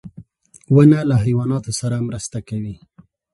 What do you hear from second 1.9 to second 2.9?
مرسته کوي.